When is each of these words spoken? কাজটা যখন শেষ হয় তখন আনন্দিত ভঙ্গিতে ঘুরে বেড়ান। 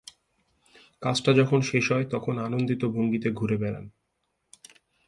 কাজটা 1.01 1.31
যখন 1.33 1.59
শেষ 1.61 1.85
হয় 1.91 2.05
তখন 2.05 2.35
আনন্দিত 2.39 2.81
ভঙ্গিতে 2.85 3.29
ঘুরে 3.31 3.57
বেড়ান। 3.57 3.85